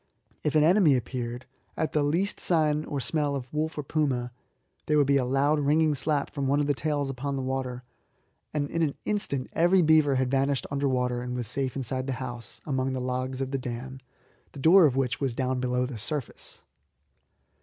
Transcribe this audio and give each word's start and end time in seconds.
If 0.43 0.55
an 0.55 0.63
enemy 0.63 0.95
appeared 0.95 1.45
at 1.77 1.93
the 1.93 2.01
least 2.01 2.39
sign 2.39 2.85
or 2.85 2.99
smell 2.99 3.35
of 3.35 3.53
wolf 3.53 3.77
or 3.77 3.83
puma 3.83 4.31
there 4.87 4.97
would 4.97 5.05
be 5.05 5.17
a 5.17 5.23
loud 5.25 5.59
ringing 5.59 5.93
slap 5.93 6.31
from 6.31 6.47
one 6.47 6.59
of 6.59 6.65
the 6.65 6.73
tails 6.73 7.11
upon 7.11 7.35
the 7.35 7.43
water, 7.43 7.83
and 8.51 8.67
in 8.71 8.81
an 8.81 8.95
instant 9.05 9.47
every 9.53 9.83
beaver 9.83 10.15
had 10.15 10.31
vanished 10.31 10.65
under 10.71 10.89
water 10.89 11.21
and 11.21 11.35
was 11.35 11.45
safe 11.45 11.75
inside 11.75 12.07
the 12.07 12.13
house 12.13 12.61
among 12.65 12.93
the 12.93 12.99
logs 12.99 13.41
of 13.41 13.51
the 13.51 13.59
dam, 13.59 13.99
the 14.53 14.59
door 14.59 14.87
of 14.87 14.95
which 14.95 15.21
was 15.21 15.35
down 15.35 15.59
below 15.59 15.85
the 15.85 15.99
surface. 15.99 16.63